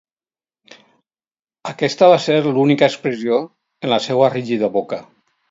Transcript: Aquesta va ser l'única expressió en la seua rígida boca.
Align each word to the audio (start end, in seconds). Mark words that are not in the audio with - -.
Aquesta 1.73 2.07
va 2.13 2.17
ser 2.23 2.39
l'única 2.57 2.89
expressió 2.93 3.39
en 3.85 3.95
la 3.95 4.01
seua 4.09 4.33
rígida 4.39 4.73
boca. 4.81 5.03